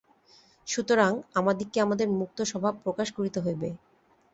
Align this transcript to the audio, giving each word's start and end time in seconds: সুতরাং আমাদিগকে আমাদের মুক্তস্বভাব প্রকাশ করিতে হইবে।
সুতরাং 0.67 1.11
আমাদিগকে 1.35 1.77
আমাদের 1.81 2.07
মুক্তস্বভাব 2.19 2.73
প্রকাশ 2.83 3.07
করিতে 3.11 3.39
হইবে। 3.39 3.69